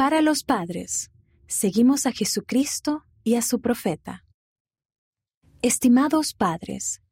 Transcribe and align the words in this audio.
Para 0.00 0.22
los 0.22 0.44
padres, 0.44 1.10
seguimos 1.46 2.06
a 2.06 2.12
Jesucristo 2.12 3.04
y 3.22 3.34
a 3.34 3.42
su 3.42 3.60
profeta. 3.60 4.24
Estimados 5.60 6.32
padres, 6.32 7.02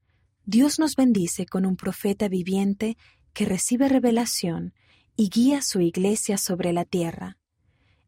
Dios 0.46 0.79
nos 0.79 0.96
bendice 0.96 1.45
con 1.45 1.66
un 1.66 1.77
profeta 1.77 2.29
viviente 2.29 2.96
que 3.35 3.45
recibe 3.45 3.90
revelación 3.90 4.72
y 5.16 5.29
guía 5.29 5.61
su 5.61 5.82
iglesia 5.82 6.38
sobre 6.38 6.72
la 6.72 6.87
tierra. 6.87 7.37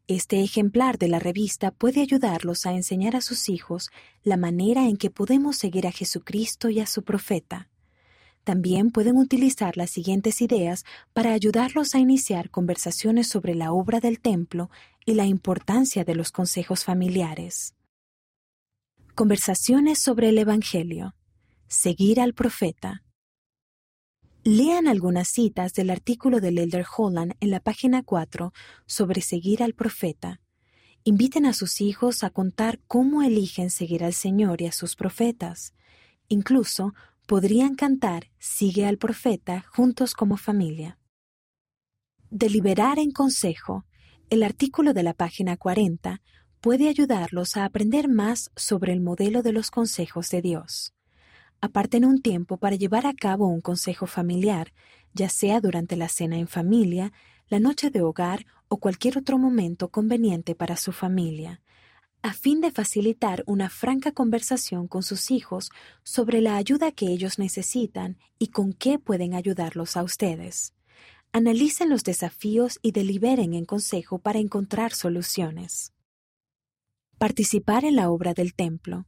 Este 0.07 0.41
ejemplar 0.41 0.97
de 0.97 1.09
la 1.09 1.19
revista 1.19 1.69
puede 1.69 2.01
ayudarlos 2.01 2.65
a 2.65 2.73
enseñar 2.73 3.15
a 3.15 3.21
sus 3.21 3.49
hijos 3.49 3.91
la 4.23 4.35
manera 4.35 4.87
en 4.87 4.97
que 4.97 5.11
podemos 5.11 5.57
seguir 5.57 5.85
a 5.85 5.91
Jesucristo 5.91 6.71
y 6.71 6.79
a 6.79 6.87
su 6.87 7.03
profeta. 7.03 7.69
También 8.43 8.89
pueden 8.89 9.17
utilizar 9.17 9.77
las 9.77 9.91
siguientes 9.91 10.41
ideas 10.41 10.83
para 11.13 11.33
ayudarlos 11.33 11.93
a 11.93 11.99
iniciar 11.99 12.49
conversaciones 12.49 13.27
sobre 13.27 13.53
la 13.53 13.71
obra 13.71 13.99
del 13.99 14.19
templo 14.19 14.69
y 15.05 15.13
la 15.13 15.25
importancia 15.25 16.03
de 16.03 16.15
los 16.15 16.31
consejos 16.31 16.83
familiares. 16.83 17.75
Conversaciones 19.13 19.99
sobre 19.99 20.29
el 20.29 20.37
Evangelio. 20.39 21.13
Seguir 21.67 22.19
al 22.19 22.33
profeta. 22.33 23.03
Lean 24.43 24.87
algunas 24.87 25.27
citas 25.27 25.73
del 25.73 25.91
artículo 25.91 26.39
del 26.39 26.57
Elder 26.57 26.85
Holland 26.97 27.35
en 27.39 27.51
la 27.51 27.59
página 27.59 28.01
4 28.01 28.53
sobre 28.87 29.21
seguir 29.21 29.61
al 29.61 29.75
profeta. 29.75 30.41
Inviten 31.03 31.45
a 31.45 31.53
sus 31.53 31.79
hijos 31.79 32.23
a 32.23 32.31
contar 32.31 32.79
cómo 32.87 33.21
eligen 33.21 33.69
seguir 33.69 34.03
al 34.03 34.13
Señor 34.13 34.61
y 34.63 34.65
a 34.65 34.71
sus 34.71 34.95
profetas. 34.95 35.75
Incluso 36.27 36.95
podrían 37.25 37.75
cantar 37.75 38.27
Sigue 38.37 38.85
al 38.85 38.97
profeta 38.97 39.65
juntos 39.73 40.13
como 40.13 40.37
familia. 40.37 40.97
Deliberar 42.29 42.99
en 42.99 43.11
consejo. 43.11 43.85
El 44.29 44.43
artículo 44.43 44.93
de 44.93 45.03
la 45.03 45.13
página 45.13 45.57
40 45.57 46.21
puede 46.59 46.87
ayudarlos 46.89 47.57
a 47.57 47.65
aprender 47.65 48.07
más 48.07 48.51
sobre 48.55 48.93
el 48.93 49.01
modelo 49.01 49.41
de 49.41 49.51
los 49.51 49.71
consejos 49.71 50.29
de 50.29 50.41
Dios. 50.41 50.93
Aparten 51.59 52.05
un 52.05 52.21
tiempo 52.21 52.57
para 52.57 52.75
llevar 52.75 53.05
a 53.05 53.13
cabo 53.13 53.47
un 53.47 53.61
consejo 53.61 54.07
familiar, 54.07 54.73
ya 55.13 55.29
sea 55.29 55.61
durante 55.61 55.95
la 55.95 56.09
cena 56.09 56.37
en 56.37 56.47
familia, 56.47 57.13
la 57.47 57.59
noche 57.59 57.89
de 57.89 58.01
hogar 58.01 58.45
o 58.67 58.77
cualquier 58.77 59.17
otro 59.17 59.37
momento 59.37 59.89
conveniente 59.89 60.55
para 60.55 60.77
su 60.77 60.91
familia 60.91 61.61
a 62.23 62.33
fin 62.33 62.61
de 62.61 62.71
facilitar 62.71 63.43
una 63.47 63.69
franca 63.69 64.11
conversación 64.11 64.87
con 64.87 65.01
sus 65.01 65.31
hijos 65.31 65.69
sobre 66.03 66.41
la 66.41 66.55
ayuda 66.55 66.91
que 66.91 67.07
ellos 67.07 67.39
necesitan 67.39 68.17
y 68.37 68.47
con 68.47 68.73
qué 68.73 68.99
pueden 68.99 69.33
ayudarlos 69.33 69.97
a 69.97 70.03
ustedes. 70.03 70.73
Analicen 71.31 71.89
los 71.89 72.03
desafíos 72.03 72.77
y 72.81 72.91
deliberen 72.91 73.53
en 73.53 73.65
consejo 73.65 74.19
para 74.19 74.39
encontrar 74.39 74.93
soluciones. 74.93 75.93
Participar 77.17 77.85
en 77.85 77.95
la 77.95 78.09
obra 78.09 78.33
del 78.33 78.53
templo. 78.53 79.05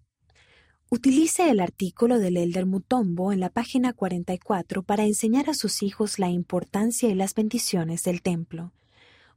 Utilice 0.90 1.50
el 1.50 1.60
artículo 1.60 2.20
del 2.20 2.38
Elder 2.38 2.66
Mutombo 2.66 3.32
en 3.32 3.40
la 3.40 3.50
página 3.50 3.94
44 3.94 4.84
para 4.84 5.06
enseñar 5.06 5.50
a 5.50 5.54
sus 5.54 5.84
hijos 5.84 6.20
la 6.20 6.30
importancia 6.30 7.10
y 7.10 7.16
las 7.16 7.34
bendiciones 7.34 8.04
del 8.04 8.22
templo 8.22 8.74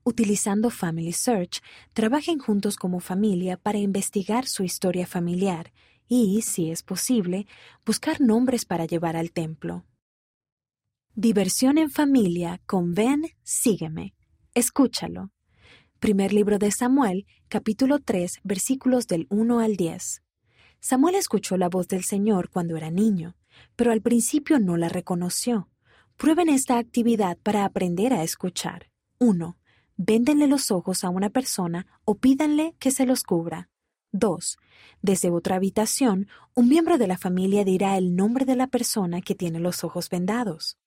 utilizando 0.06 0.70
Family 0.70 1.12
Search, 1.12 1.60
trabajen 1.92 2.38
juntos 2.38 2.76
como 2.76 3.00
familia 3.00 3.56
para 3.56 3.78
investigar 3.78 4.46
su 4.46 4.62
historia 4.62 5.04
familiar 5.04 5.72
y, 6.06 6.42
si 6.42 6.70
es 6.70 6.84
posible, 6.84 7.48
buscar 7.84 8.20
nombres 8.20 8.64
para 8.64 8.84
llevar 8.84 9.16
al 9.16 9.32
templo. 9.32 9.84
Diversión 11.16 11.76
en 11.76 11.90
familia 11.90 12.60
con 12.66 12.94
Ven, 12.94 13.24
sígueme. 13.42 14.14
Escúchalo. 14.54 15.32
Primer 15.98 16.32
libro 16.32 16.60
de 16.60 16.70
Samuel, 16.70 17.26
capítulo 17.48 17.98
3, 17.98 18.42
versículos 18.44 19.08
del 19.08 19.26
1 19.28 19.58
al 19.58 19.74
10. 19.74 20.22
Samuel 20.78 21.16
escuchó 21.16 21.56
la 21.56 21.68
voz 21.68 21.88
del 21.88 22.04
Señor 22.04 22.48
cuando 22.50 22.76
era 22.76 22.92
niño, 22.92 23.34
pero 23.74 23.90
al 23.90 24.02
principio 24.02 24.60
no 24.60 24.76
la 24.76 24.88
reconoció. 24.88 25.68
Prueben 26.16 26.48
esta 26.48 26.78
actividad 26.78 27.38
para 27.38 27.64
aprender 27.64 28.12
a 28.12 28.22
escuchar. 28.22 28.88
1 29.18 29.56
véndenle 29.96 30.46
los 30.46 30.70
ojos 30.70 31.04
a 31.04 31.10
una 31.10 31.30
persona 31.30 31.86
o 32.04 32.16
pídanle 32.16 32.74
que 32.78 32.90
se 32.90 33.06
los 33.06 33.22
cubra. 33.22 33.68
2. 34.12 34.58
Desde 35.02 35.30
otra 35.30 35.56
habitación, 35.56 36.28
un 36.54 36.68
miembro 36.68 36.98
de 36.98 37.06
la 37.06 37.18
familia 37.18 37.64
dirá 37.64 37.96
el 37.96 38.16
nombre 38.16 38.44
de 38.44 38.56
la 38.56 38.66
persona 38.66 39.20
que 39.20 39.34
tiene 39.34 39.60
los 39.60 39.84
ojos 39.84 40.08
vendados. 40.08 40.78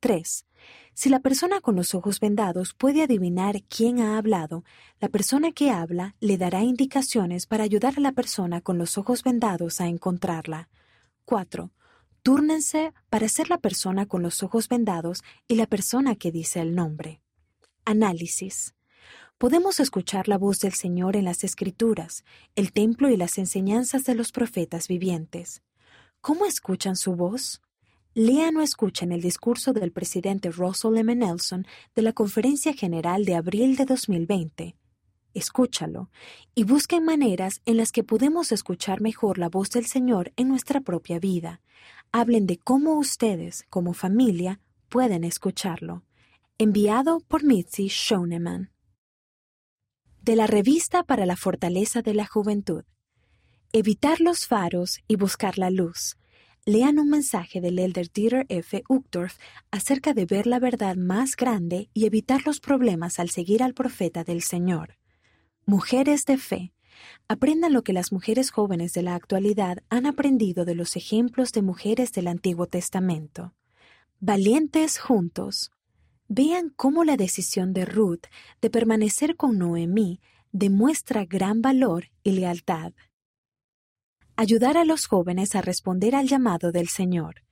3. 0.00 0.46
Si 0.92 1.08
la 1.08 1.20
persona 1.20 1.60
con 1.60 1.76
los 1.76 1.94
ojos 1.94 2.20
vendados 2.20 2.74
puede 2.74 3.02
adivinar 3.02 3.62
quién 3.64 4.00
ha 4.00 4.18
hablado, 4.18 4.64
la 5.00 5.08
persona 5.08 5.50
que 5.50 5.70
habla 5.70 6.14
le 6.20 6.36
dará 6.36 6.62
indicaciones 6.62 7.46
para 7.46 7.64
ayudar 7.64 7.94
a 7.96 8.00
la 8.00 8.12
persona 8.12 8.60
con 8.60 8.76
los 8.76 8.98
ojos 8.98 9.22
vendados 9.22 9.80
a 9.80 9.88
encontrarla. 9.88 10.68
4. 11.24 11.72
Túrnense 12.22 12.92
para 13.08 13.28
ser 13.28 13.48
la 13.48 13.58
persona 13.58 14.06
con 14.06 14.22
los 14.22 14.42
ojos 14.42 14.68
vendados 14.68 15.22
y 15.48 15.56
la 15.56 15.66
persona 15.66 16.16
que 16.16 16.30
dice 16.30 16.60
el 16.60 16.74
nombre. 16.74 17.23
Análisis. 17.84 18.74
Podemos 19.36 19.80
escuchar 19.80 20.28
la 20.28 20.38
voz 20.38 20.60
del 20.60 20.72
Señor 20.72 21.16
en 21.16 21.24
las 21.24 21.44
Escrituras, 21.44 22.24
el 22.54 22.72
templo 22.72 23.10
y 23.10 23.16
las 23.16 23.36
enseñanzas 23.36 24.04
de 24.04 24.14
los 24.14 24.32
profetas 24.32 24.88
vivientes. 24.88 25.62
¿Cómo 26.20 26.46
escuchan 26.46 26.96
su 26.96 27.14
voz? 27.14 27.60
Lean 28.14 28.56
o 28.56 28.62
escuchen 28.62 29.12
el 29.12 29.20
discurso 29.20 29.72
del 29.72 29.92
presidente 29.92 30.50
Russell 30.50 30.96
M. 30.96 31.14
Nelson 31.14 31.66
de 31.94 32.02
la 32.02 32.12
Conferencia 32.12 32.72
General 32.72 33.24
de 33.24 33.34
abril 33.34 33.76
de 33.76 33.84
2020. 33.84 34.76
Escúchalo 35.34 36.10
y 36.54 36.64
busquen 36.64 37.04
maneras 37.04 37.60
en 37.66 37.76
las 37.76 37.90
que 37.90 38.04
podemos 38.04 38.52
escuchar 38.52 39.00
mejor 39.00 39.36
la 39.36 39.48
voz 39.48 39.70
del 39.70 39.86
Señor 39.86 40.32
en 40.36 40.48
nuestra 40.48 40.80
propia 40.80 41.18
vida. 41.18 41.60
Hablen 42.12 42.46
de 42.46 42.56
cómo 42.56 42.94
ustedes, 42.94 43.66
como 43.68 43.92
familia, 43.92 44.60
pueden 44.88 45.24
escucharlo 45.24 46.04
enviado 46.56 47.18
por 47.26 47.42
Mitzi 47.42 47.88
Schoenemann. 47.88 48.70
De 50.22 50.36
la 50.36 50.46
Revista 50.46 51.02
para 51.02 51.26
la 51.26 51.36
Fortaleza 51.36 52.00
de 52.00 52.14
la 52.14 52.26
Juventud. 52.26 52.84
Evitar 53.72 54.20
los 54.20 54.46
faros 54.46 55.00
y 55.08 55.16
buscar 55.16 55.58
la 55.58 55.70
luz. 55.70 56.16
Lean 56.64 57.00
un 57.00 57.10
mensaje 57.10 57.60
del 57.60 57.80
elder 57.80 58.08
Dieter 58.08 58.46
F. 58.48 58.84
Uchtdorf 58.88 59.36
acerca 59.72 60.14
de 60.14 60.26
ver 60.26 60.46
la 60.46 60.60
verdad 60.60 60.94
más 60.94 61.34
grande 61.34 61.90
y 61.92 62.06
evitar 62.06 62.46
los 62.46 62.60
problemas 62.60 63.18
al 63.18 63.30
seguir 63.30 63.60
al 63.60 63.74
profeta 63.74 64.22
del 64.22 64.40
Señor. 64.40 64.96
Mujeres 65.66 66.24
de 66.24 66.38
fe. 66.38 66.72
Aprendan 67.26 67.72
lo 67.72 67.82
que 67.82 67.92
las 67.92 68.12
mujeres 68.12 68.52
jóvenes 68.52 68.92
de 68.92 69.02
la 69.02 69.16
actualidad 69.16 69.78
han 69.88 70.06
aprendido 70.06 70.64
de 70.64 70.76
los 70.76 70.94
ejemplos 70.94 71.50
de 71.50 71.62
mujeres 71.62 72.12
del 72.12 72.28
Antiguo 72.28 72.68
Testamento. 72.68 73.54
Valientes 74.20 75.00
juntos. 75.00 75.72
Vean 76.28 76.70
cómo 76.70 77.04
la 77.04 77.16
decisión 77.16 77.72
de 77.74 77.84
Ruth 77.84 78.26
de 78.62 78.70
permanecer 78.70 79.36
con 79.36 79.58
Noemí 79.58 80.20
demuestra 80.52 81.26
gran 81.26 81.60
valor 81.60 82.10
y 82.22 82.32
lealtad. 82.32 82.92
Ayudar 84.36 84.78
a 84.78 84.84
los 84.84 85.06
jóvenes 85.06 85.54
a 85.54 85.60
responder 85.60 86.14
al 86.14 86.26
llamado 86.26 86.72
del 86.72 86.88
Señor. 86.88 87.42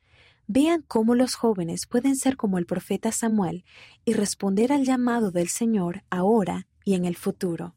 Vean 0.46 0.82
cómo 0.88 1.14
los 1.14 1.34
jóvenes 1.34 1.86
pueden 1.86 2.16
ser 2.16 2.36
como 2.36 2.58
el 2.58 2.66
profeta 2.66 3.12
Samuel 3.12 3.64
y 4.04 4.14
responder 4.14 4.72
al 4.72 4.84
llamado 4.84 5.30
del 5.30 5.48
Señor 5.48 6.02
ahora 6.10 6.66
y 6.84 6.94
en 6.94 7.04
el 7.04 7.16
futuro. 7.16 7.76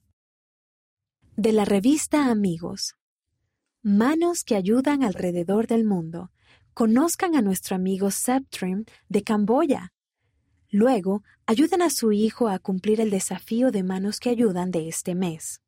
De 1.35 1.51
la 1.51 1.65
revista 1.65 2.31
Amigos. 2.31 2.95
Manos 3.83 4.43
que 4.43 4.55
ayudan 4.55 5.03
alrededor 5.03 5.67
del 5.67 5.83
mundo. 5.83 6.31
Conozcan 6.73 7.35
a 7.35 7.41
nuestro 7.41 7.75
amigo 7.75 8.09
Septrim 8.09 8.85
de 9.09 9.23
Camboya 9.23 9.93
Luego, 10.69 11.23
ayuden 11.45 11.81
a 11.81 11.89
su 11.89 12.11
hijo 12.11 12.47
a 12.47 12.59
cumplir 12.59 12.99
el 12.99 13.09
desafío 13.09 13.71
de 13.71 13.83
manos 13.83 14.19
que 14.19 14.29
ayudan 14.29 14.71
de 14.71 14.87
este 14.87 15.15
mes. 15.15 15.61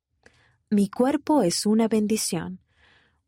Mi 0.70 0.90
cuerpo 0.90 1.44
es 1.44 1.66
una 1.66 1.88
bendición. 1.88 2.60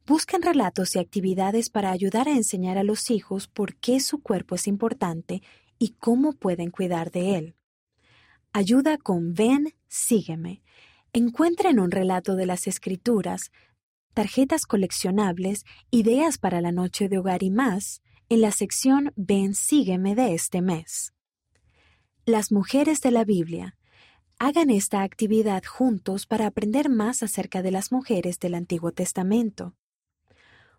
Busquen 0.05 0.41
relatos 0.41 0.95
y 0.95 0.99
actividades 0.99 1.69
para 1.69 1.91
ayudar 1.91 2.27
a 2.27 2.33
enseñar 2.33 2.77
a 2.77 2.83
los 2.83 3.11
hijos 3.11 3.47
por 3.47 3.75
qué 3.75 3.99
su 3.99 4.21
cuerpo 4.21 4.55
es 4.55 4.67
importante 4.67 5.41
y 5.77 5.89
cómo 5.99 6.33
pueden 6.33 6.71
cuidar 6.71 7.11
de 7.11 7.37
él. 7.37 7.55
Ayuda 8.51 8.97
con 8.97 9.35
Ven, 9.35 9.73
sígueme. 9.87 10.61
Encuentren 11.13 11.79
un 11.79 11.91
relato 11.91 12.35
de 12.35 12.45
las 12.45 12.67
escrituras, 12.67 13.51
tarjetas 14.13 14.65
coleccionables, 14.65 15.63
ideas 15.91 16.37
para 16.39 16.59
la 16.59 16.71
noche 16.71 17.07
de 17.07 17.19
hogar 17.19 17.43
y 17.43 17.51
más 17.51 18.01
en 18.27 18.41
la 18.41 18.51
sección 18.51 19.11
Ven, 19.15 19.55
sígueme 19.55 20.13
de 20.15 20.33
este 20.33 20.61
mes. 20.61 21.13
Las 22.29 22.51
mujeres 22.51 23.01
de 23.01 23.09
la 23.09 23.25
Biblia. 23.25 23.75
Hagan 24.37 24.69
esta 24.69 25.01
actividad 25.01 25.63
juntos 25.63 26.27
para 26.27 26.45
aprender 26.45 26.87
más 26.87 27.23
acerca 27.23 27.63
de 27.63 27.71
las 27.71 27.91
mujeres 27.91 28.37
del 28.37 28.53
Antiguo 28.53 28.91
Testamento. 28.91 29.73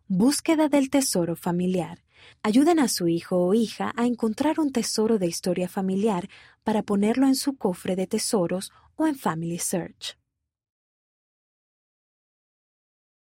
Búsqueda 0.07 0.69
del 0.69 0.91
tesoro 0.91 1.35
familiar. 1.35 2.05
Ayuden 2.45 2.79
a 2.79 2.87
su 2.87 3.09
hijo 3.09 3.39
o 3.39 3.53
hija 3.53 3.93
a 3.97 4.07
encontrar 4.07 4.61
un 4.61 4.71
tesoro 4.71 5.19
de 5.19 5.27
historia 5.27 5.69
familiar 5.69 6.29
para 6.63 6.85
ponerlo 6.85 7.27
en 7.27 7.35
su 7.35 7.57
cofre 7.57 7.97
de 7.97 8.07
tesoros 8.07 8.71
o 8.95 9.09
en 9.09 9.17
Family 9.17 9.59
Search. 9.59 10.20